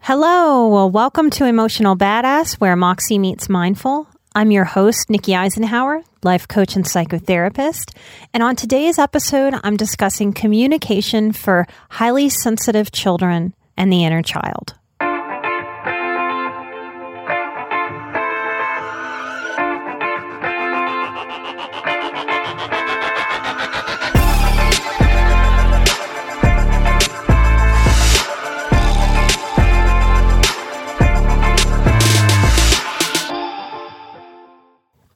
[0.00, 4.08] Hello, well, welcome to Emotional Badass, where Moxie meets mindful.
[4.34, 7.94] I'm your host, Nikki Eisenhower, life coach and psychotherapist.
[8.34, 14.77] And on today's episode, I'm discussing communication for highly sensitive children and the inner child.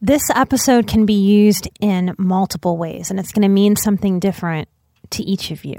[0.04, 4.68] This episode can be used in multiple ways, and it's going to mean something different
[5.10, 5.76] to each of you.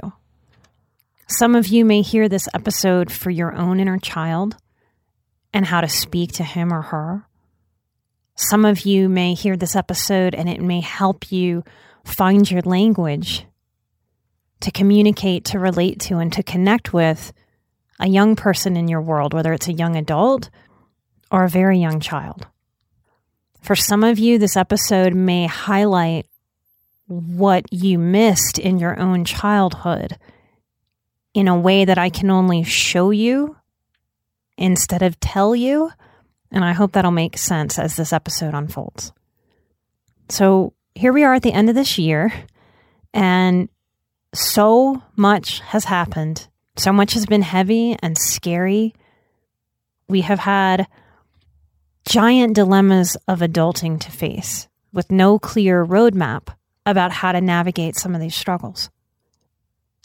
[1.27, 4.55] Some of you may hear this episode for your own inner child
[5.53, 7.27] and how to speak to him or her.
[8.35, 11.65] Some of you may hear this episode and it may help you
[12.05, 13.45] find your language
[14.61, 17.33] to communicate, to relate to, and to connect with
[17.99, 20.49] a young person in your world, whether it's a young adult
[21.29, 22.47] or a very young child.
[23.63, 26.27] For some of you, this episode may highlight
[27.07, 30.17] what you missed in your own childhood
[31.33, 33.55] in a way that I can only show you
[34.57, 35.91] instead of tell you.
[36.51, 39.13] And I hope that'll make sense as this episode unfolds.
[40.27, 42.33] So here we are at the end of this year,
[43.13, 43.69] and
[44.33, 46.47] so much has happened.
[46.75, 48.93] So much has been heavy and scary.
[50.09, 50.85] We have had
[52.05, 56.49] giant dilemmas of adulting to face with no clear roadmap
[56.85, 58.89] about how to navigate some of these struggles.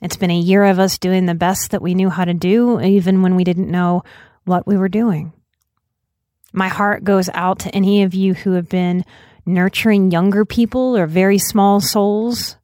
[0.00, 2.80] It's been a year of us doing the best that we knew how to do,
[2.80, 4.04] even when we didn't know
[4.44, 5.32] what we were doing.
[6.52, 9.04] My heart goes out to any of you who have been
[9.44, 12.56] nurturing younger people or very small souls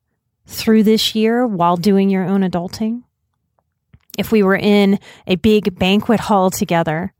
[0.47, 3.03] through this year while doing your own adulting.
[4.17, 7.13] If we were in a big banquet hall together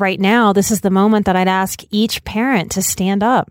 [0.00, 3.50] right now, this is the moment that I'd ask each parent to stand up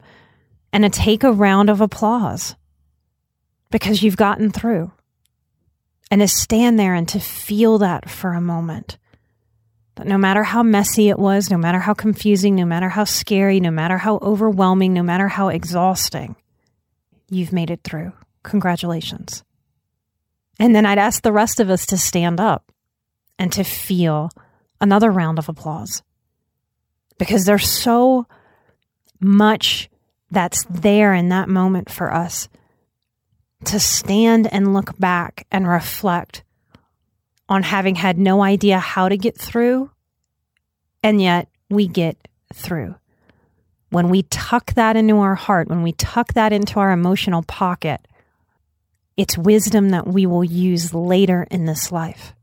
[0.72, 2.56] and to take a round of applause
[3.72, 4.92] because you've gotten through.
[6.10, 8.98] And to stand there and to feel that for a moment.
[9.96, 13.60] That no matter how messy it was, no matter how confusing, no matter how scary,
[13.60, 16.38] no matter how overwhelming, no matter how exhausting,
[17.30, 18.14] you've made it through.
[18.44, 19.44] Congratulations.
[20.60, 22.72] And then I'd ask the rest of us to stand up
[23.38, 24.30] and to feel
[24.80, 26.04] another round of applause
[27.18, 28.28] because there's so
[29.20, 29.90] much
[30.30, 32.50] that's there in that moment for us
[33.66, 36.44] to stand and look back and reflect
[37.50, 39.90] on having had no idea how to get through,
[41.02, 42.96] and yet we get through.
[43.90, 48.06] When we tuck that into our heart, when we tuck that into our emotional pocket,
[49.16, 52.34] it's wisdom that we will use later in this life.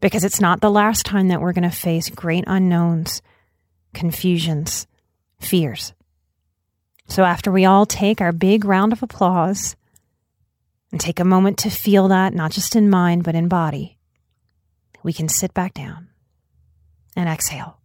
[0.00, 3.22] Because it's not the last time that we're going to face great unknowns
[3.94, 4.86] confusions,
[5.40, 5.92] fears.
[7.08, 9.76] So, after we all take our big round of applause
[10.90, 13.98] and take a moment to feel that, not just in mind, but in body,
[15.02, 16.08] we can sit back down
[17.16, 17.78] and exhale.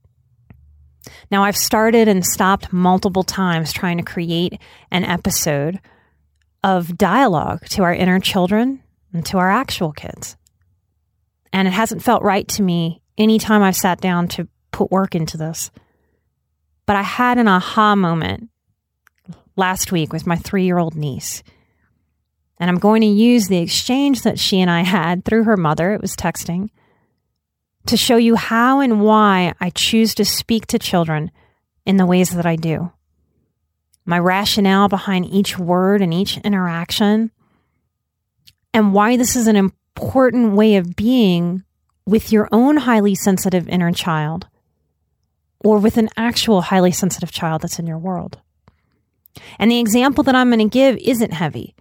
[1.31, 4.59] Now, I've started and stopped multiple times trying to create
[4.91, 5.79] an episode
[6.63, 8.83] of dialogue to our inner children
[9.13, 10.35] and to our actual kids.
[11.53, 15.37] And it hasn't felt right to me anytime I've sat down to put work into
[15.37, 15.71] this.
[16.87, 18.49] But I had an aha moment
[19.55, 21.43] last week with my three year old niece.
[22.59, 25.93] And I'm going to use the exchange that she and I had through her mother,
[25.93, 26.69] it was texting,
[27.85, 31.29] to show you how and why I choose to speak to children
[31.85, 32.91] in the ways that I do.
[34.05, 37.31] My rationale behind each word and each interaction,
[38.73, 41.63] and why this is an important way of being
[42.05, 44.47] with your own highly sensitive inner child
[45.63, 48.39] or with an actual highly sensitive child that's in your world.
[49.59, 51.75] And the example that I'm going to give isn't heavy.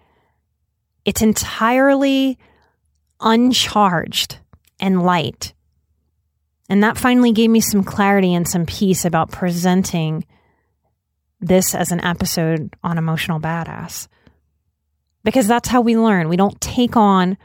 [1.04, 2.38] It's entirely
[3.20, 4.38] uncharged
[4.80, 5.52] and light.
[6.68, 10.24] And that finally gave me some clarity and some peace about presenting
[11.40, 14.08] this as an episode on Emotional Badass.
[15.22, 16.28] Because that's how we learn.
[16.28, 17.36] We don't take on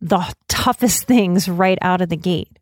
[0.00, 2.58] the toughest things right out of the gate.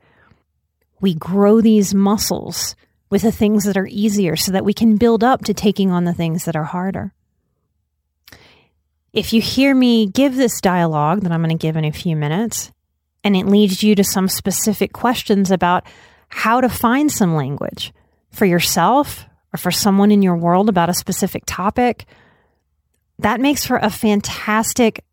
[1.00, 2.74] We grow these muscles
[3.10, 6.04] with the things that are easier so that we can build up to taking on
[6.04, 7.12] the things that are harder.
[9.12, 12.14] If you hear me give this dialogue that I'm going to give in a few
[12.14, 12.70] minutes,
[13.24, 15.86] and it leads you to some specific questions about
[16.28, 17.92] how to find some language
[18.30, 19.24] for yourself
[19.54, 22.04] or for someone in your world about a specific topic,
[23.18, 25.04] that makes for a fantastic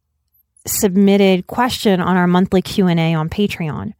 [0.68, 3.94] submitted question on our monthly Q&A on Patreon.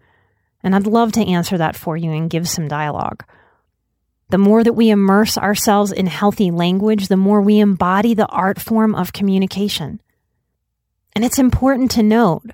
[0.66, 3.24] And I'd love to answer that for you and give some dialogue.
[4.30, 8.60] The more that we immerse ourselves in healthy language, the more we embody the art
[8.60, 10.02] form of communication.
[11.16, 12.50] And it's important to note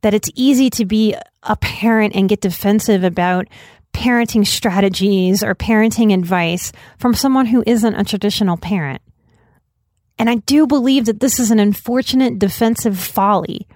[0.00, 3.46] that it's easy to be a parent and get defensive about
[3.92, 9.02] parenting strategies or parenting advice from someone who isn't a traditional parent.
[10.18, 13.66] And I do believe that this is an unfortunate defensive folly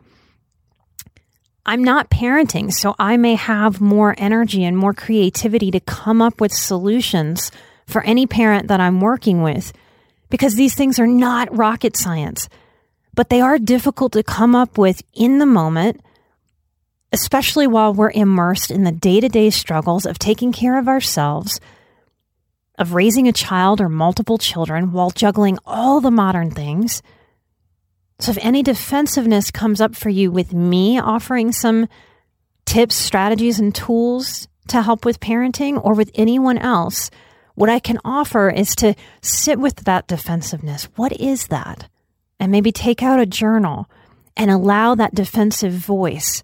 [1.67, 6.41] I'm not parenting, so I may have more energy and more creativity to come up
[6.41, 7.53] with solutions
[7.87, 9.73] for any parent that I'm working with
[10.31, 12.49] because these things are not rocket science,
[13.15, 16.01] but they are difficult to come up with in the moment,
[17.13, 21.61] especially while we're immersed in the day to day struggles of taking care of ourselves,
[22.79, 27.03] of raising a child or multiple children while juggling all the modern things
[28.21, 31.89] so if any defensiveness comes up for you with me offering some
[32.67, 37.11] tips, strategies, and tools to help with parenting or with anyone else,
[37.55, 40.85] what I can offer is to sit with that defensiveness.
[40.97, 41.89] What is that?
[42.39, 43.89] And maybe take out a journal
[44.37, 46.43] and allow that defensive voice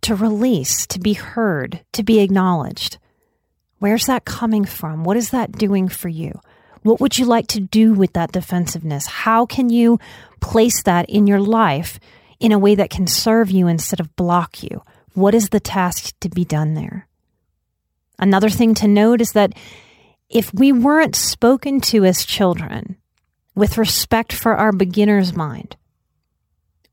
[0.00, 2.98] to release, to be heard, to be acknowledged.
[3.78, 5.04] Where's that coming from?
[5.04, 6.40] What is that doing for you?
[6.82, 9.06] What would you like to do with that defensiveness?
[9.06, 9.98] How can you
[10.44, 11.98] place that in your life
[12.38, 14.82] in a way that can serve you instead of block you?
[15.14, 17.08] What is the task to be done there?
[18.18, 19.54] Another thing to note is that
[20.28, 22.96] if we weren't spoken to as children
[23.54, 25.76] with respect for our beginner's mind,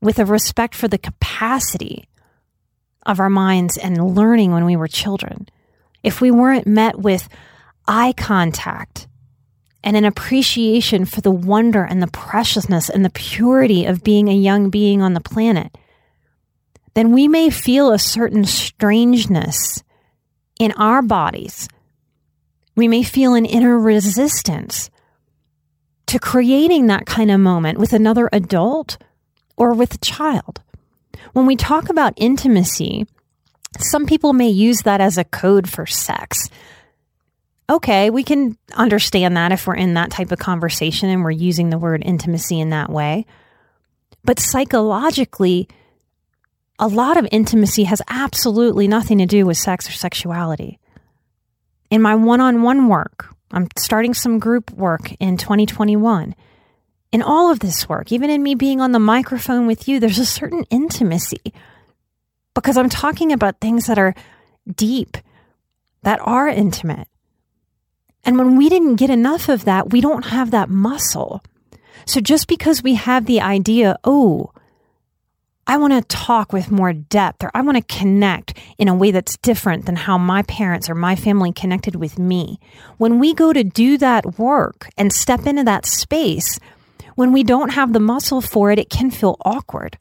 [0.00, 2.08] with a respect for the capacity
[3.04, 5.46] of our minds and learning when we were children,
[6.02, 7.28] if we weren't met with
[7.86, 9.08] eye contact
[9.84, 14.34] and an appreciation for the wonder and the preciousness and the purity of being a
[14.34, 15.76] young being on the planet,
[16.94, 19.82] then we may feel a certain strangeness
[20.58, 21.68] in our bodies.
[22.76, 24.90] We may feel an inner resistance
[26.06, 28.98] to creating that kind of moment with another adult
[29.56, 30.60] or with a child.
[31.32, 33.06] When we talk about intimacy,
[33.78, 36.48] some people may use that as a code for sex
[37.68, 41.70] okay, we can understand that if we're in that type of conversation and we're using
[41.70, 43.26] the word intimacy in that way.
[44.24, 45.68] But psychologically,
[46.78, 50.78] a lot of intimacy has absolutely nothing to do with sex or sexuality.
[51.90, 56.34] In my one on one work, I'm starting some group work in 2021.
[57.12, 60.18] In all of this work, even in me being on the microphone with you, there's
[60.18, 61.52] a certain intimacy
[62.54, 64.14] because I'm talking about things that are
[64.74, 65.18] deep,
[66.02, 67.08] that are intimate.
[68.24, 71.42] And when we didn't get enough of that, we don't have that muscle.
[72.06, 74.52] So just because we have the idea, oh,
[75.66, 79.12] I want to talk with more depth or I want to connect in a way
[79.12, 82.58] that's different than how my parents or my family connected with me.
[82.98, 86.58] When we go to do that work and step into that space,
[87.14, 89.98] when we don't have the muscle for it, it can feel awkward.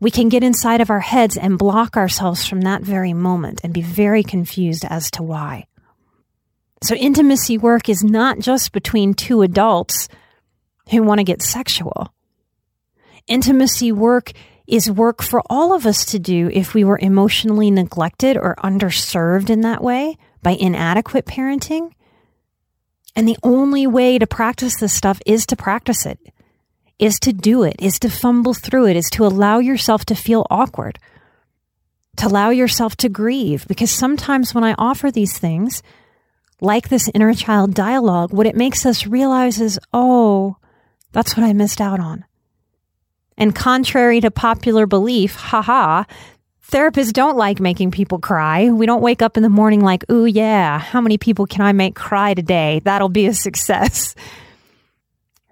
[0.00, 3.74] We can get inside of our heads and block ourselves from that very moment and
[3.74, 5.67] be very confused as to why.
[6.82, 10.08] So, intimacy work is not just between two adults
[10.90, 12.12] who want to get sexual.
[13.26, 14.32] Intimacy work
[14.66, 19.50] is work for all of us to do if we were emotionally neglected or underserved
[19.50, 21.90] in that way by inadequate parenting.
[23.16, 26.18] And the only way to practice this stuff is to practice it,
[26.98, 30.46] is to do it, is to fumble through it, is to allow yourself to feel
[30.50, 30.98] awkward,
[32.18, 33.66] to allow yourself to grieve.
[33.66, 35.82] Because sometimes when I offer these things,
[36.60, 40.56] like this inner child dialogue, what it makes us realize is, oh,
[41.12, 42.24] that's what I missed out on.
[43.36, 46.04] And contrary to popular belief, haha,
[46.70, 48.70] therapists don't like making people cry.
[48.70, 51.72] We don't wake up in the morning like, ooh, yeah, how many people can I
[51.72, 52.80] make cry today?
[52.84, 54.14] That'll be a success.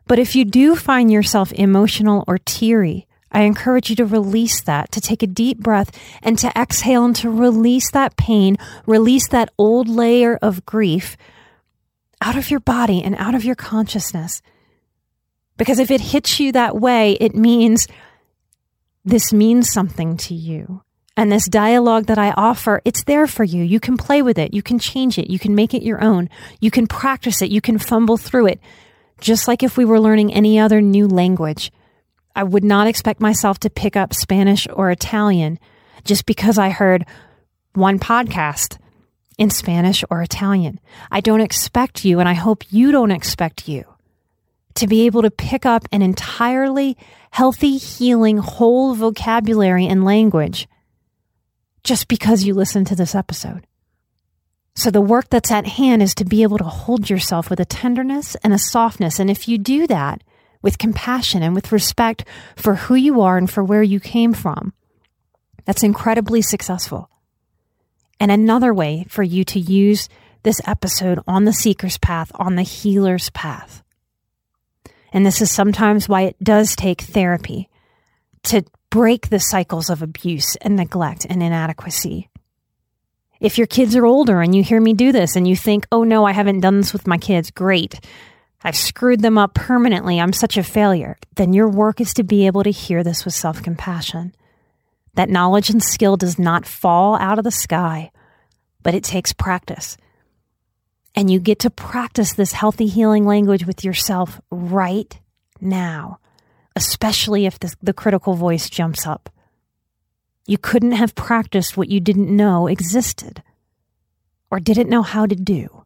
[0.08, 4.92] But if you do find yourself emotional or teary, I encourage you to release that,
[4.92, 5.90] to take a deep breath
[6.22, 8.56] and to exhale and to release that pain,
[8.86, 11.16] release that old layer of grief
[12.20, 14.42] out of your body and out of your consciousness.
[15.56, 17.88] Because if it hits you that way, it means
[19.04, 20.82] this means something to you.
[21.16, 23.62] And this dialogue that I offer, it's there for you.
[23.62, 24.52] You can play with it.
[24.52, 25.30] You can change it.
[25.30, 26.28] You can make it your own.
[26.60, 27.50] You can practice it.
[27.50, 28.60] You can fumble through it.
[29.18, 31.72] Just like if we were learning any other new language.
[32.36, 35.58] I would not expect myself to pick up Spanish or Italian
[36.04, 37.06] just because I heard
[37.72, 38.76] one podcast
[39.38, 40.78] in Spanish or Italian.
[41.10, 43.84] I don't expect you, and I hope you don't expect you
[44.74, 46.98] to be able to pick up an entirely
[47.30, 50.68] healthy, healing, whole vocabulary and language
[51.84, 53.66] just because you listen to this episode.
[54.74, 57.64] So the work that's at hand is to be able to hold yourself with a
[57.64, 59.18] tenderness and a softness.
[59.18, 60.22] And if you do that
[60.62, 62.24] with compassion and with respect
[62.56, 64.72] for who you are and for where you came from,
[65.64, 67.10] that's incredibly successful.
[68.18, 70.08] And another way for you to use
[70.42, 73.82] this episode on the seeker's path, on the healer's path.
[75.12, 77.68] And this is sometimes why it does take therapy
[78.44, 82.28] to break the cycles of abuse and neglect and inadequacy
[83.40, 86.04] if your kids are older and you hear me do this and you think, oh
[86.04, 88.00] no, I haven't done this with my kids, great.
[88.62, 90.20] I've screwed them up permanently.
[90.20, 91.16] I'm such a failure.
[91.34, 94.34] Then your work is to be able to hear this with self compassion.
[95.14, 98.10] That knowledge and skill does not fall out of the sky,
[98.82, 99.96] but it takes practice.
[101.14, 105.18] And you get to practice this healthy healing language with yourself right
[105.60, 106.18] now,
[106.74, 109.30] especially if the, the critical voice jumps up.
[110.46, 113.42] You couldn't have practiced what you didn't know existed
[114.50, 115.85] or didn't know how to do.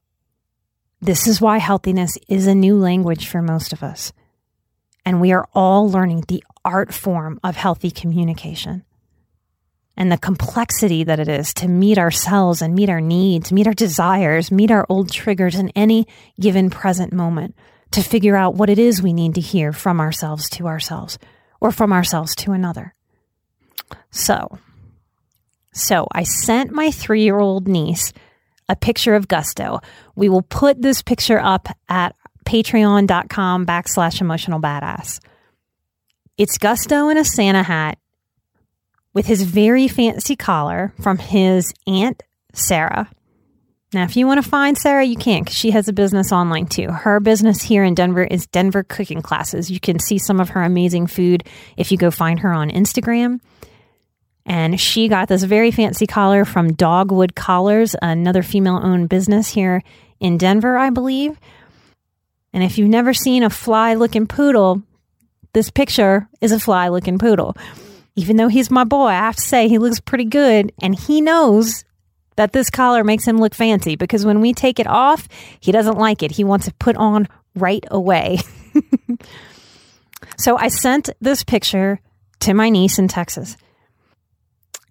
[1.00, 4.12] This is why healthiness is a new language for most of us.
[5.04, 8.84] And we are all learning the art form of healthy communication
[9.96, 13.74] and the complexity that it is to meet ourselves and meet our needs, meet our
[13.74, 16.06] desires, meet our old triggers in any
[16.38, 17.54] given present moment
[17.92, 21.18] to figure out what it is we need to hear from ourselves to ourselves
[21.60, 22.94] or from ourselves to another.
[24.10, 24.58] So,
[25.72, 28.12] so I sent my three year old niece
[28.70, 29.80] a picture of Gusto.
[30.14, 32.14] We will put this picture up at
[32.46, 35.18] patreon.com backslash emotional badass.
[36.38, 37.98] It's Gusto in a Santa hat
[39.12, 42.22] with his very fancy collar from his Aunt
[42.54, 43.10] Sarah.
[43.92, 46.66] Now, if you want to find Sarah, you can because she has a business online
[46.66, 46.88] too.
[46.92, 49.68] Her business here in Denver is Denver Cooking Classes.
[49.68, 51.42] You can see some of her amazing food
[51.76, 53.40] if you go find her on Instagram.
[54.46, 59.82] And she got this very fancy collar from Dogwood Collars, another female owned business here
[60.18, 61.38] in Denver, I believe.
[62.52, 64.82] And if you've never seen a fly looking poodle,
[65.52, 67.56] this picture is a fly looking poodle.
[68.16, 70.72] Even though he's my boy, I have to say he looks pretty good.
[70.82, 71.84] And he knows
[72.36, 75.28] that this collar makes him look fancy because when we take it off,
[75.60, 76.32] he doesn't like it.
[76.32, 78.40] He wants it put on right away.
[80.36, 82.00] so I sent this picture
[82.40, 83.56] to my niece in Texas.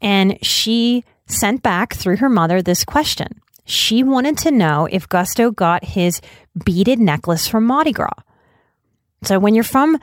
[0.02, 3.42] And she sent back through her mother this question.
[3.66, 6.22] She wanted to know if Gusto got his
[6.66, 8.24] beaded necklace from Mardi Gras.
[9.24, 10.00] So when you're from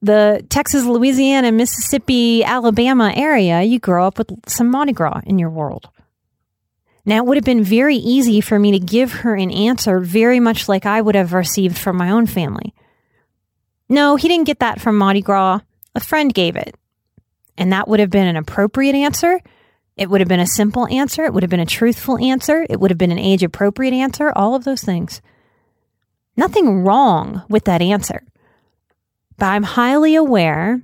[0.00, 5.50] the Texas, Louisiana, Mississippi, Alabama area, you grow up with some Mardi Gras in your
[5.50, 5.88] world.
[7.04, 10.38] Now, it would have been very easy for me to give her an answer very
[10.38, 12.74] much like I would have received from my own family.
[13.88, 15.60] No, he didn't get that from Mardi Gras.
[15.94, 16.76] A friend gave it.
[17.56, 19.40] And that would have been an appropriate answer.
[19.96, 21.24] It would have been a simple answer.
[21.24, 22.66] It would have been a truthful answer.
[22.68, 24.32] It would have been an age appropriate answer.
[24.34, 25.20] All of those things.
[26.36, 28.22] Nothing wrong with that answer.
[29.36, 30.80] But I'm highly aware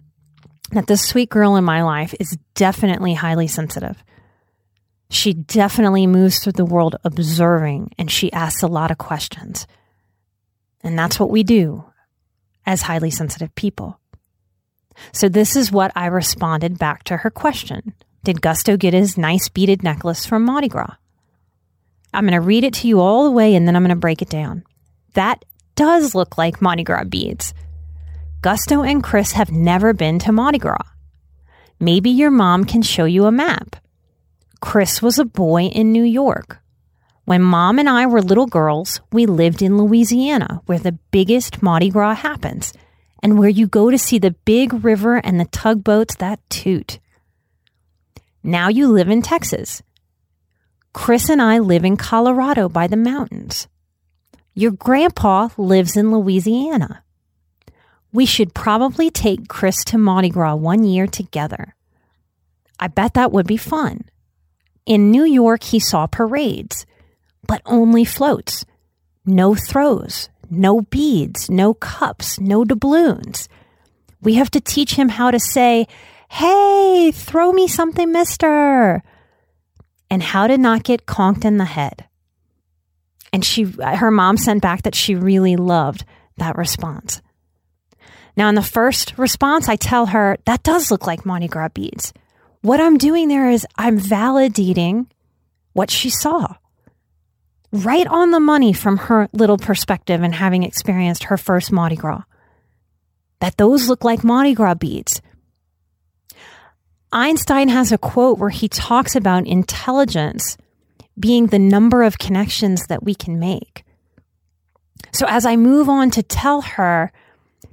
[0.73, 4.03] that this sweet girl in my life is definitely highly sensitive.
[5.11, 9.67] She definitely moves through the world observing and she asks a lot of questions.
[10.83, 11.85] And that's what we do
[12.67, 13.99] as highly sensitive people.
[15.13, 17.95] So this is what I responded back to her question.
[18.25, 20.97] Did Gusto get his nice beaded necklace from Mardi Gras?
[22.13, 23.97] I'm going to read it to you all the way and then I'm going to
[23.97, 24.65] break it down.
[25.15, 25.45] That
[25.77, 27.55] does look like Mardi Gras beads.
[28.41, 30.87] Gusto and Chris have never been to Mardi Gras.
[31.81, 33.77] Maybe your mom can show you a map.
[34.61, 36.59] Chris was a boy in New York.
[37.25, 41.91] When mom and I were little girls, we lived in Louisiana, where the biggest Mardi
[41.91, 42.73] Gras happens
[43.23, 46.99] and where you go to see the big river and the tugboats that toot.
[48.43, 49.83] Now you live in Texas.
[50.93, 53.69] Chris and I live in Colorado by the mountains.
[54.55, 57.05] Your grandpa lives in Louisiana.
[58.13, 61.75] We should probably take Chris to Mardi Gras one year together.
[62.81, 64.05] I bet that would be fun.
[64.87, 66.87] In New York, he saw parades,
[67.47, 68.65] but only floats.
[69.27, 73.49] No throws, no beads, no cups, no doubloons.
[74.21, 75.87] We have to teach him how to say,
[76.31, 79.03] Hey, throw me something, mister,
[80.11, 82.07] and how to not get conked in the head.
[83.33, 86.05] And she, her mom sent back that she really loved
[86.37, 87.23] that response.
[88.37, 92.13] Now, in the first response, I tell her that does look like Mardi Gras beads.
[92.61, 95.07] What I'm doing there is I'm validating
[95.73, 96.55] what she saw
[97.73, 102.23] right on the money from her little perspective and having experienced her first Mardi Gras.
[103.41, 105.21] That those look like Mardi Gras beads.
[107.13, 110.57] Einstein has a quote where he talks about intelligence
[111.19, 113.85] being the number of connections that we can make.
[115.13, 117.13] So as I move on to tell her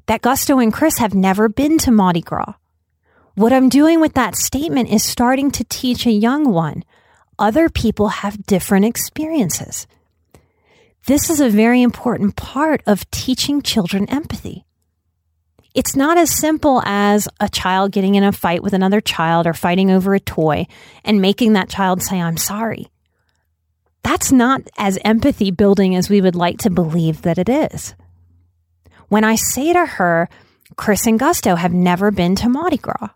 [0.05, 2.53] that Gusto and Chris have never been to Mardi Gras,
[3.35, 6.83] what I'm doing with that statement is starting to teach a young one
[7.37, 9.87] other people have different experiences.
[11.07, 14.65] This is a very important part of teaching children empathy.
[15.75, 19.53] It's not as simple as a child getting in a fight with another child or
[19.53, 20.67] fighting over a toy
[21.03, 22.87] and making that child say, I'm sorry.
[24.01, 27.93] That's not as empathy building as we would like to believe that it is.
[29.09, 30.29] When I say to her,
[30.77, 33.09] Chris and Gusto have never been to Mardi Gras,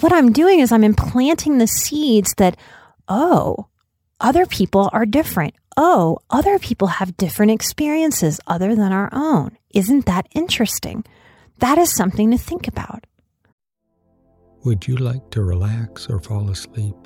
[0.00, 2.56] what I'm doing is I'm implanting the seeds that
[3.08, 3.68] oh,
[4.20, 5.54] other people are different.
[5.76, 9.56] Oh, other people have different experiences other than our own.
[9.72, 11.04] Isn't that interesting?
[11.58, 13.06] That is something to think about.
[14.64, 16.96] Would you like to relax or fall asleep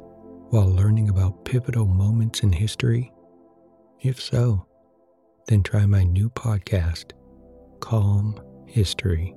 [0.50, 3.12] while learning about pivotal moments in history?
[4.00, 4.66] If so,
[5.48, 7.12] then try my new podcast,
[7.80, 9.34] Calm History.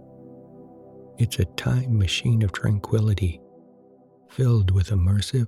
[1.17, 3.41] It's a time machine of tranquility
[4.29, 5.47] filled with immersive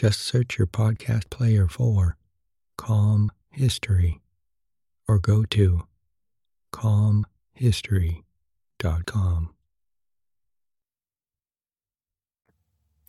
[0.00, 2.16] Just search your podcast player for
[2.78, 4.22] Calm History
[5.06, 5.82] or go to
[6.72, 9.50] calmhistory.com.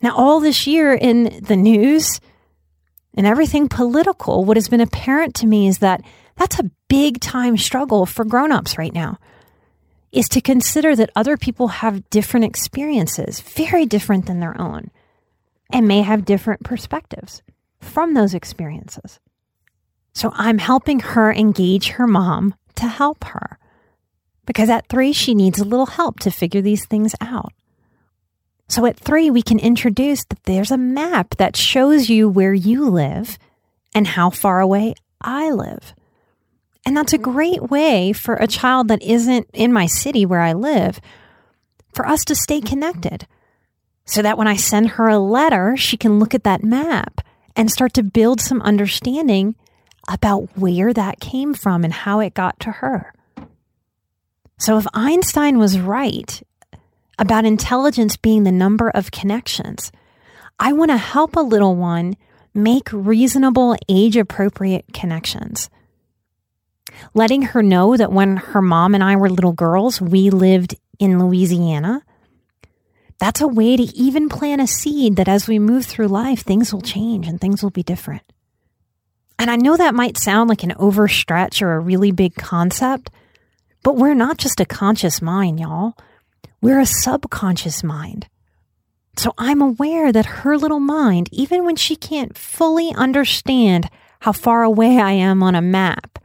[0.02, 2.20] Now, all this year in the news
[3.14, 6.02] and everything political, what has been apparent to me is that
[6.36, 9.16] that's a big time struggle for grown-ups right now.
[10.12, 14.90] Is to consider that other people have different experiences, very different than their own
[15.72, 17.42] and may have different perspectives
[17.80, 19.18] from those experiences.
[20.12, 23.58] So I'm helping her engage her mom to help her
[24.46, 27.52] because at three, she needs a little help to figure these things out.
[28.68, 32.88] So at three, we can introduce that there's a map that shows you where you
[32.88, 33.38] live
[33.94, 35.94] and how far away I live.
[36.84, 37.32] And that's a mm-hmm.
[37.32, 41.00] great way for a child that isn't in my city where I live
[41.92, 43.26] for us to stay connected
[44.04, 47.20] so that when I send her a letter, she can look at that map
[47.54, 49.54] and start to build some understanding
[50.08, 53.14] about where that came from and how it got to her.
[54.58, 56.42] So if Einstein was right
[57.18, 59.92] about intelligence being the number of connections,
[60.58, 62.16] I want to help a little one
[62.54, 65.70] make reasonable, age appropriate connections.
[67.14, 71.18] Letting her know that when her mom and I were little girls, we lived in
[71.18, 72.04] Louisiana
[73.22, 76.72] that's a way to even plant a seed that as we move through life, things
[76.72, 78.24] will change and things will be different.
[79.38, 83.10] And I know that might sound like an overstretch or a really big concept,
[83.84, 85.94] but we're not just a conscious mind, y'all.
[86.60, 88.26] We're a subconscious mind.
[89.16, 94.64] So I'm aware that her little mind, even when she can't fully understand how far
[94.64, 96.18] away I am on a map,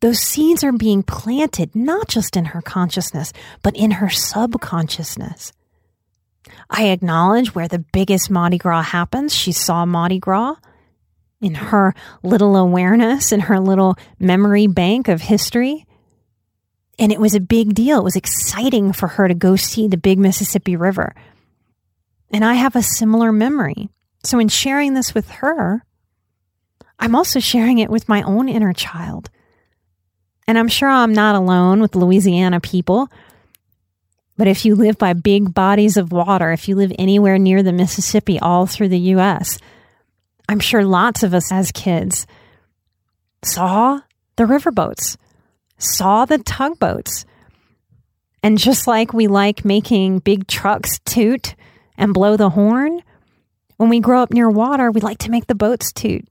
[0.00, 5.52] those seeds are being planted not just in her consciousness, but in her subconsciousness.
[6.70, 9.34] I acknowledge where the biggest Mardi Gras happens.
[9.34, 10.56] She saw Mardi Gras
[11.40, 15.86] in her little awareness, in her little memory bank of history.
[16.98, 17.98] And it was a big deal.
[17.98, 21.14] It was exciting for her to go see the big Mississippi River.
[22.30, 23.90] And I have a similar memory.
[24.24, 25.84] So, in sharing this with her,
[26.98, 29.30] I'm also sharing it with my own inner child.
[30.48, 33.08] And I'm sure I'm not alone with Louisiana people.
[34.36, 37.72] But if you live by big bodies of water, if you live anywhere near the
[37.72, 39.58] Mississippi all through the US,
[40.48, 42.26] I'm sure lots of us as kids
[43.42, 44.00] saw
[44.36, 45.16] the riverboats,
[45.78, 47.24] saw the tugboats.
[48.42, 51.54] And just like we like making big trucks toot
[51.96, 53.02] and blow the horn,
[53.76, 56.26] when we grow up near water, we like to make the boats toot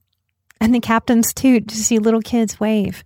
[0.60, 3.04] and the captains toot to see little kids wave.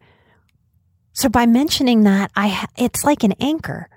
[1.12, 3.88] So by mentioning that, I it's like an anchor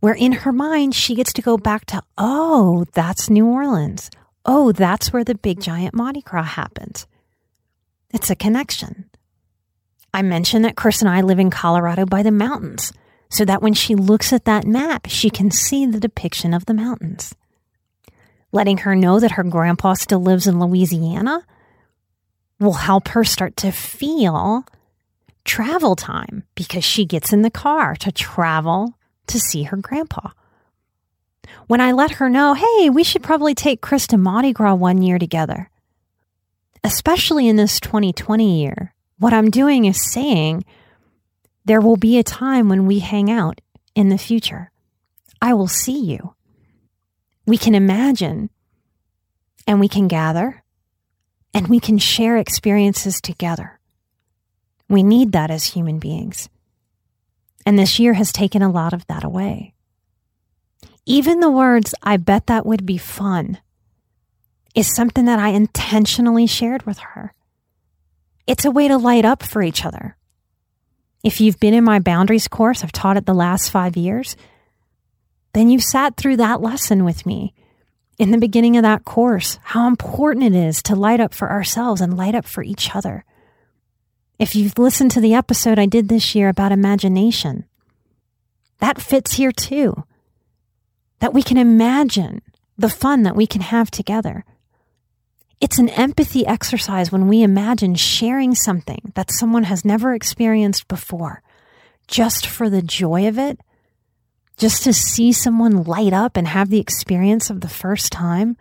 [0.00, 4.10] where in her mind she gets to go back to, oh, that's New Orleans.
[4.44, 7.06] Oh, that's where the big giant Mardi Gras happens.
[8.12, 9.10] It's a connection.
[10.12, 12.92] I mentioned that Chris and I live in Colorado by the mountains,
[13.28, 16.74] so that when she looks at that map, she can see the depiction of the
[16.74, 17.34] mountains.
[18.50, 21.46] Letting her know that her grandpa still lives in Louisiana
[22.58, 24.64] will help her start to feel
[25.44, 28.94] travel time because she gets in the car to travel
[29.30, 30.30] to see her grandpa.
[31.66, 35.02] When I let her know, hey, we should probably take Chris to Mardi Gras one
[35.02, 35.70] year together,
[36.84, 40.64] especially in this 2020 year, what I'm doing is saying
[41.64, 43.60] there will be a time when we hang out
[43.94, 44.70] in the future.
[45.42, 46.34] I will see you.
[47.46, 48.50] We can imagine
[49.66, 50.62] and we can gather
[51.52, 53.78] and we can share experiences together.
[54.88, 56.48] We need that as human beings.
[57.66, 59.74] And this year has taken a lot of that away.
[61.06, 63.58] Even the words, I bet that would be fun,
[64.74, 67.34] is something that I intentionally shared with her.
[68.46, 70.16] It's a way to light up for each other.
[71.22, 74.36] If you've been in my boundaries course, I've taught it the last five years,
[75.52, 77.54] then you've sat through that lesson with me
[78.20, 82.02] in the beginning of that course, how important it is to light up for ourselves
[82.02, 83.24] and light up for each other.
[84.40, 87.66] If you've listened to the episode I did this year about imagination,
[88.78, 90.04] that fits here too.
[91.18, 92.40] That we can imagine
[92.78, 94.46] the fun that we can have together.
[95.60, 101.42] It's an empathy exercise when we imagine sharing something that someone has never experienced before,
[102.08, 103.60] just for the joy of it,
[104.56, 108.56] just to see someone light up and have the experience of the first time.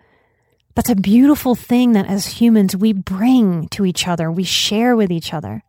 [0.76, 5.10] That's a beautiful thing that as humans we bring to each other, we share with
[5.10, 5.64] each other.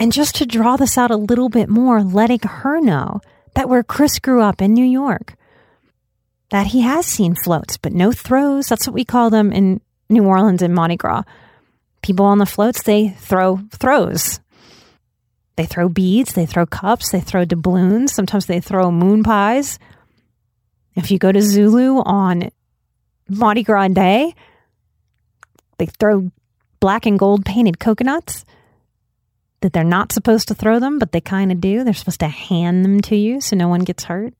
[0.00, 3.20] And just to draw this out a little bit more, letting her know
[3.54, 5.34] that where Chris grew up in New York,
[6.48, 8.66] that he has seen floats, but no throws.
[8.66, 11.24] That's what we call them in New Orleans and Mardi Gras.
[12.00, 14.40] People on the floats, they throw throws.
[15.56, 18.14] They throw beads, they throw cups, they throw doubloons.
[18.14, 19.78] Sometimes they throw moon pies.
[20.96, 22.50] If you go to Zulu on
[23.28, 24.34] Mardi Gras Day,
[25.76, 26.30] they throw
[26.80, 28.46] black and gold painted coconuts
[29.60, 31.84] that they're not supposed to throw them, but they kind of do.
[31.84, 34.34] They're supposed to hand them to you so no one gets hurt.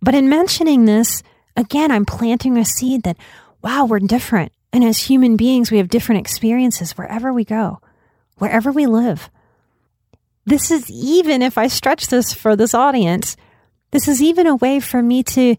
[0.00, 1.22] But in mentioning this,
[1.56, 3.16] again, I'm planting a seed that
[3.62, 4.52] wow, we're different.
[4.72, 7.80] And as human beings, we have different experiences wherever we go,
[8.38, 9.30] wherever we live.
[10.44, 13.36] This is even, if I stretch this for this audience,
[13.92, 15.56] this is even a way for me to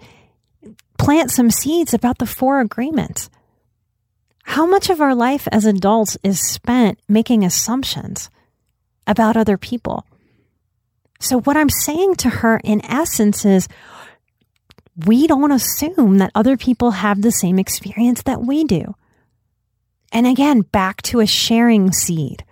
[0.98, 3.30] plant some seeds about the four agreements.
[4.44, 8.30] How much of our life as adults is spent making assumptions
[9.08, 10.06] about other people?
[11.20, 13.68] So, what I'm saying to her in essence is,
[15.06, 18.96] we don't assume that other people have the same experience that we do.
[20.12, 22.44] And again, back to a sharing seed.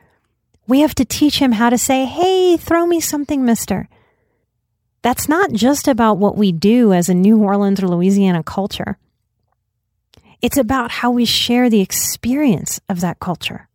[0.67, 3.87] We have to teach him how to say, Hey, throw me something, mister.
[5.03, 8.97] That's not just about what we do as a New Orleans or Louisiana culture.
[10.41, 13.67] It's about how we share the experience of that culture.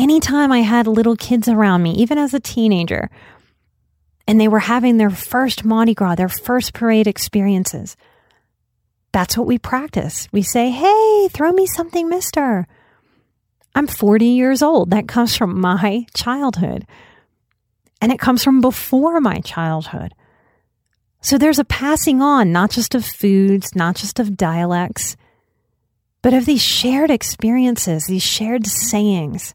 [0.00, 3.10] Anytime I had little kids around me, even as a teenager,
[4.26, 7.98] and they were having their first Mardi Gras, their first parade experiences.
[9.12, 10.26] That's what we practice.
[10.32, 12.66] We say, Hey, throw me something, mister.
[13.74, 14.88] I'm 40 years old.
[14.90, 16.86] That comes from my childhood.
[18.00, 20.14] And it comes from before my childhood.
[21.20, 25.18] So there's a passing on, not just of foods, not just of dialects,
[26.22, 29.54] but of these shared experiences, these shared sayings.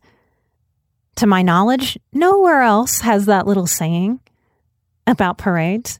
[1.17, 4.19] To my knowledge, nowhere else has that little saying
[5.07, 5.99] about parades.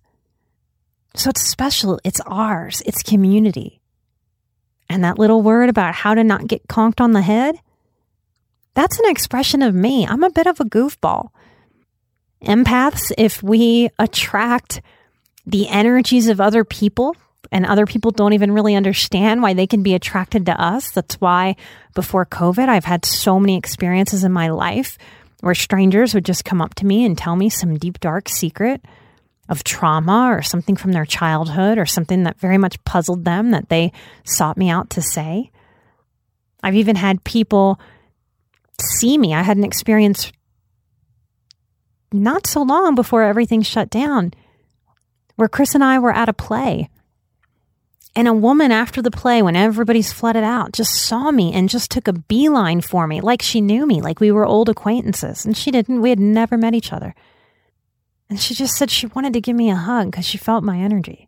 [1.15, 1.99] So it's special.
[2.03, 2.81] It's ours.
[2.85, 3.79] It's community.
[4.89, 7.55] And that little word about how to not get conked on the head,
[8.73, 10.05] that's an expression of me.
[10.05, 11.29] I'm a bit of a goofball.
[12.43, 14.81] empaths, if we attract
[15.45, 17.15] the energies of other people
[17.51, 20.91] and other people don't even really understand why they can be attracted to us.
[20.91, 21.55] That's why
[21.93, 24.97] before COVID, I've had so many experiences in my life
[25.41, 28.83] where strangers would just come up to me and tell me some deep, dark secret
[29.47, 33.69] of trauma or something from their childhood or something that very much puzzled them that
[33.69, 33.91] they
[34.23, 35.51] sought me out to say.
[36.63, 37.79] I've even had people
[38.81, 39.33] see me.
[39.33, 40.31] I had an experience
[42.11, 44.33] not so long before everything shut down
[45.35, 46.89] where Chris and I were at a play.
[48.15, 51.91] And a woman after the play, when everybody's flooded out, just saw me and just
[51.91, 55.45] took a beeline for me, like she knew me, like we were old acquaintances.
[55.45, 57.13] And she didn't, we had never met each other.
[58.29, 60.77] And she just said she wanted to give me a hug because she felt my
[60.77, 61.27] energy.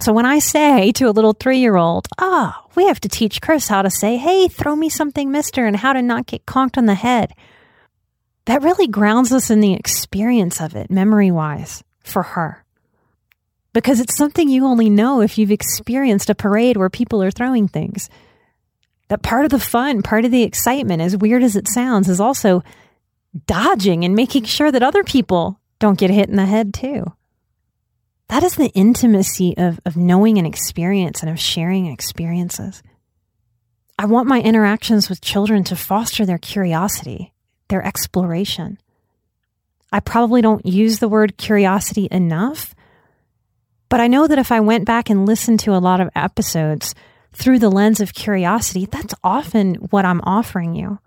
[0.00, 3.08] So when I say to a little three year old, ah, oh, we have to
[3.08, 6.46] teach Chris how to say, hey, throw me something, mister, and how to not get
[6.46, 7.32] conked on the head,
[8.44, 12.64] that really grounds us in the experience of it, memory wise, for her
[13.72, 17.68] because it's something you only know if you've experienced a parade where people are throwing
[17.68, 18.08] things.
[19.08, 22.20] That part of the fun, part of the excitement, as weird as it sounds, is
[22.20, 22.62] also
[23.46, 27.12] dodging and making sure that other people don't get hit in the head too.
[28.28, 32.82] That is the intimacy of, of knowing an experience and of sharing experiences.
[33.98, 37.32] I want my interactions with children to foster their curiosity,
[37.68, 38.78] their exploration.
[39.92, 42.74] I probably don't use the word curiosity enough
[43.90, 46.94] but I know that if I went back and listened to a lot of episodes
[47.34, 51.00] through the lens of curiosity, that's often what I'm offering you.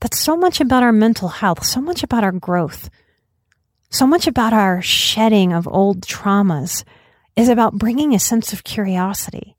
[0.00, 2.90] That's so much about our mental health, so much about our growth,
[3.90, 6.82] so much about our shedding of old traumas
[7.36, 9.54] is about bringing a sense of curiosity.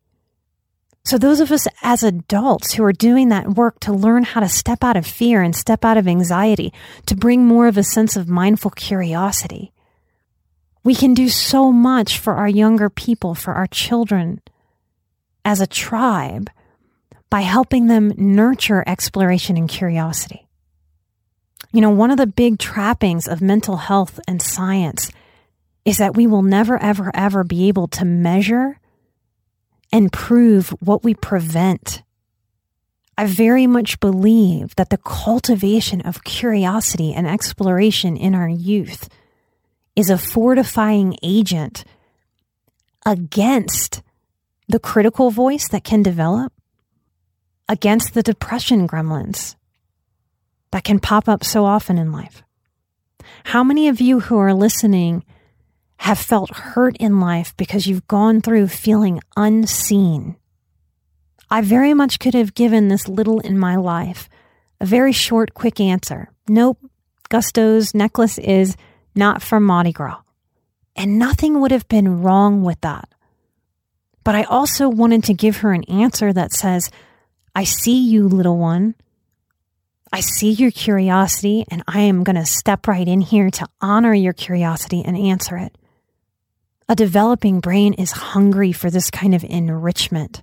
[1.06, 4.50] So, those of us as adults who are doing that work to learn how to
[4.50, 6.74] step out of fear and step out of anxiety,
[7.06, 9.72] to bring more of a sense of mindful curiosity,
[10.88, 14.40] we can do so much for our younger people, for our children
[15.44, 16.50] as a tribe
[17.30, 20.48] by helping them nurture exploration and curiosity.
[21.74, 25.12] You know, one of the big trappings of mental health and science
[25.84, 28.80] is that we will never, ever, ever be able to measure
[29.92, 32.02] and prove what we prevent.
[33.18, 39.10] I very much believe that the cultivation of curiosity and exploration in our youth
[39.98, 41.84] is a fortifying agent
[43.06, 44.04] against
[44.70, 46.54] the critical voice that can develop,
[47.68, 49.56] against the depression gremlins
[50.72, 52.44] that can pop up so often in life.
[53.46, 55.26] How many of you who are listening
[55.98, 60.36] have felt hurt in life because you've gone through feeling unseen?
[61.50, 64.30] I very much could have given this little in my life
[64.80, 66.30] a very short, quick answer.
[66.48, 66.78] Nope.
[67.30, 68.78] Gusto's necklace is
[69.18, 70.22] not for Mardi Gras.
[70.96, 73.10] And nothing would have been wrong with that.
[74.24, 76.90] But I also wanted to give her an answer that says,
[77.56, 78.96] I see you, little one.
[80.12, 84.14] I see your curiosity, and I am going to step right in here to honor
[84.14, 85.78] your curiosity and answer it.
[86.90, 90.42] A developing brain is hungry for this kind of enrichment.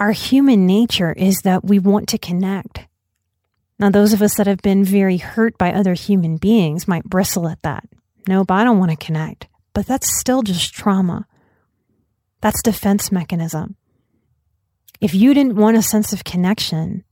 [0.00, 2.87] Our human nature is that we want to connect.
[3.78, 7.48] Now, those of us that have been very hurt by other human beings might bristle
[7.48, 7.84] at that.
[8.26, 9.46] Nope, I don't want to connect.
[9.72, 11.26] But that's still just trauma.
[12.40, 13.76] That's defense mechanism.
[15.00, 17.04] If you didn't want a sense of connection,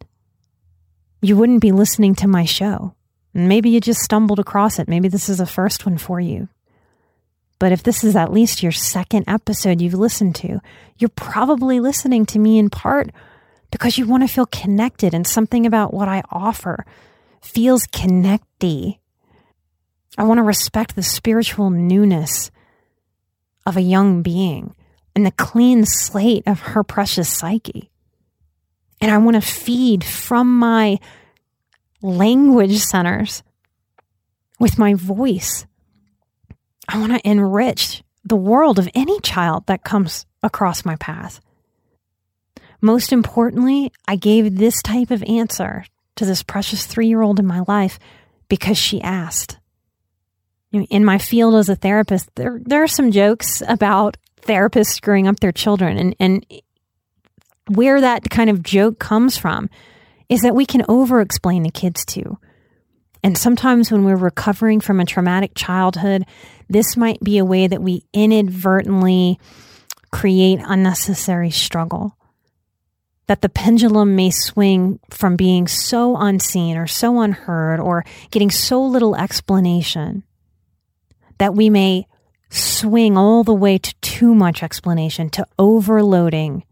[1.23, 2.95] you wouldn't be listening to my show.
[3.33, 4.89] And maybe you just stumbled across it.
[4.89, 6.49] Maybe this is the first one for you.
[7.59, 10.61] But if this is at least your second episode you've listened to,
[10.99, 13.11] you're probably listening to me in part
[13.71, 16.85] because you want to feel connected and something about what I offer
[17.43, 18.99] feels connecty.
[20.19, 22.51] I want to respect the spiritual newness
[23.65, 24.75] of a young being
[25.15, 27.91] and the clean slate of her precious psyche.
[29.01, 30.99] And I want to feed from my
[32.03, 33.43] language centers
[34.59, 35.67] with my voice.
[36.89, 41.41] I want to enrich the world of any child that comes across my path.
[42.81, 45.85] Most importantly, I gave this type of answer
[46.17, 47.99] to this precious three year old in my life
[48.49, 49.59] because she asked.
[50.73, 55.41] In my field as a therapist, there, there are some jokes about therapists screwing up
[55.41, 55.97] their children.
[55.97, 56.47] And, and
[57.69, 59.71] where that kind of joke comes from
[60.29, 62.39] is that we can over explain to kids too.
[63.23, 66.25] And sometimes when we're recovering from a traumatic childhood,
[66.69, 69.41] this might be a way that we inadvertently
[70.13, 72.16] create unnecessary struggle.
[73.27, 78.83] That the pendulum may swing from being so unseen or so unheard or getting so
[78.83, 80.23] little explanation
[81.39, 82.07] that we may
[82.51, 86.65] swing all the way to too much explanation, to overloading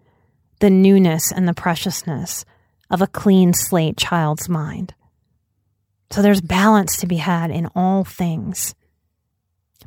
[0.60, 2.44] the newness and the preciousness
[2.90, 4.94] of a clean slate child's mind.
[6.10, 8.74] So there's balance to be had in all things.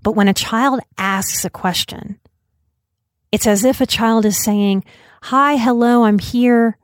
[0.04, 2.20] But when a child asks a question,
[3.32, 4.84] it's as if a child is saying,
[5.24, 6.78] Hi, hello, I'm here.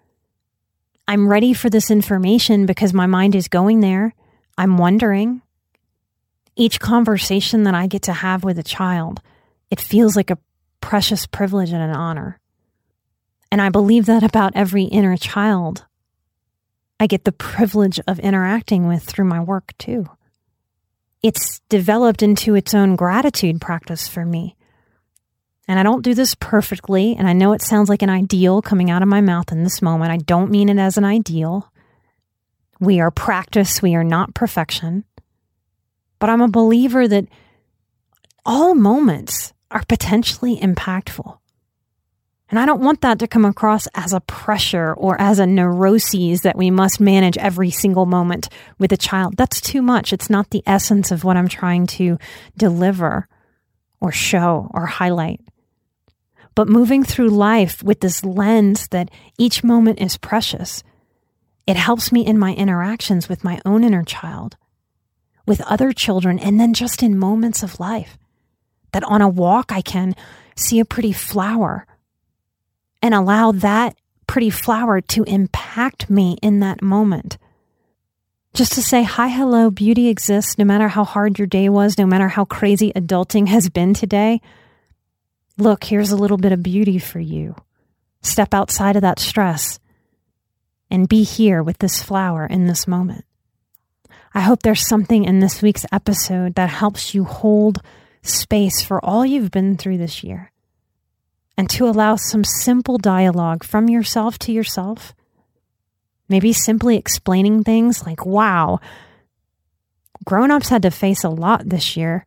[1.07, 4.13] I'm ready for this information because my mind is going there.
[4.57, 5.41] I'm wondering.
[6.55, 9.21] Each conversation that I get to have with a child,
[9.69, 10.37] it feels like a
[10.81, 12.39] precious privilege and an honor.
[13.51, 15.85] And I believe that about every inner child
[16.99, 20.09] I get the privilege of interacting with through my work too.
[21.21, 24.55] It's developed into its own gratitude practice for me.
[25.67, 28.89] And I don't do this perfectly, and I know it sounds like an ideal coming
[28.89, 30.11] out of my mouth in this moment.
[30.11, 31.71] I don't mean it as an ideal.
[32.79, 35.05] We are practice, we are not perfection.
[36.19, 37.27] But I'm a believer that
[38.45, 41.37] all moments are potentially impactful.
[42.49, 46.41] And I don't want that to come across as a pressure or as a neuroses
[46.41, 49.37] that we must manage every single moment with a child.
[49.37, 50.13] That's too much.
[50.13, 52.19] It's not the essence of what I'm trying to
[52.55, 53.27] deliver
[53.99, 55.39] or show or highlight.
[56.55, 60.83] But moving through life with this lens that each moment is precious,
[61.65, 64.57] it helps me in my interactions with my own inner child,
[65.47, 68.17] with other children, and then just in moments of life.
[68.91, 70.15] That on a walk, I can
[70.55, 71.87] see a pretty flower
[73.01, 73.95] and allow that
[74.27, 77.37] pretty flower to impact me in that moment.
[78.53, 82.05] Just to say, hi, hello, beauty exists no matter how hard your day was, no
[82.05, 84.41] matter how crazy adulting has been today.
[85.57, 87.55] Look, here's a little bit of beauty for you.
[88.21, 89.79] Step outside of that stress
[90.89, 93.25] and be here with this flower in this moment.
[94.33, 97.81] I hope there's something in this week's episode that helps you hold
[98.23, 100.51] space for all you've been through this year
[101.57, 105.13] and to allow some simple dialogue from yourself to yourself.
[106.27, 108.79] Maybe simply explaining things like, wow,
[110.25, 112.25] grown ups had to face a lot this year.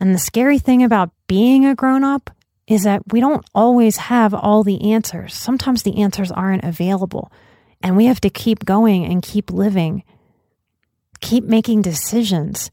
[0.00, 2.30] And the scary thing about being a grown up
[2.68, 5.34] is that we don't always have all the answers.
[5.34, 7.32] Sometimes the answers aren't available,
[7.82, 10.04] and we have to keep going and keep living,
[11.20, 12.70] keep making decisions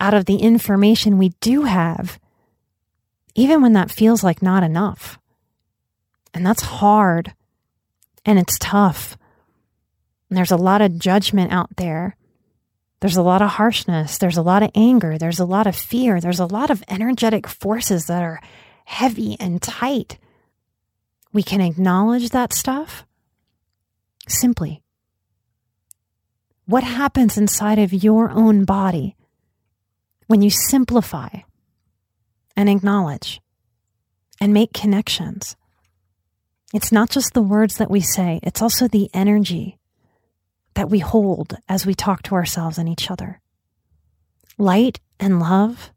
[0.00, 2.18] out of the information we do have
[3.36, 5.18] even when that feels like not enough.
[6.34, 7.34] And that's hard
[8.24, 9.16] and it's tough.
[10.28, 12.16] And there's a lot of judgment out there.
[13.00, 14.18] There's a lot of harshness.
[14.18, 15.18] There's a lot of anger.
[15.18, 16.20] There's a lot of fear.
[16.20, 18.40] There's a lot of energetic forces that are
[18.86, 20.18] heavy and tight.
[21.32, 23.04] We can acknowledge that stuff
[24.28, 24.82] simply.
[26.64, 29.14] What happens inside of your own body
[30.26, 31.28] when you simplify
[32.56, 33.40] and acknowledge
[34.40, 35.56] and make connections.
[36.74, 39.78] It's not just the words that we say, it's also the energy
[40.76, 43.40] that we hold as we talk to ourselves and each other.
[44.58, 45.90] Light and love,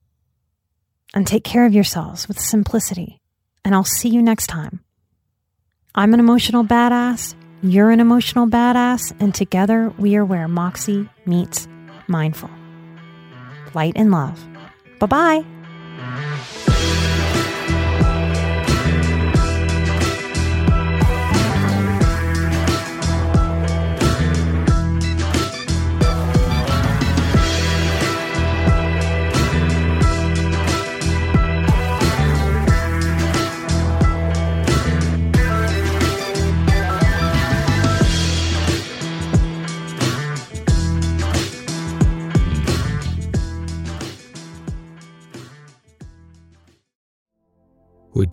[1.13, 3.21] and take care of yourselves with simplicity.
[3.63, 4.79] And I'll see you next time.
[5.93, 11.67] I'm an emotional badass, you're an emotional badass, and together we are where Moxie meets
[12.07, 12.49] mindful.
[13.73, 14.39] Light and love.
[14.99, 16.45] Bye bye.